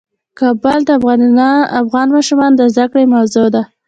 کابل 0.39 0.79
د 0.85 0.89
افغان 1.81 2.07
ماشومانو 2.15 2.55
د 2.59 2.61
زده 2.73 2.85
کړې 2.91 3.05
موضوع 3.15 3.47
ده. 3.55 3.63